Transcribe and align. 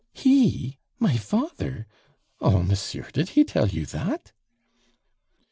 "He! 0.15 0.79
My 0.97 1.15
father? 1.15 1.85
Oh, 2.39 2.63
monsieur, 2.63 3.11
did 3.13 3.29
he 3.37 3.43
tell 3.43 3.67
you 3.67 3.85
that?" 3.85 4.31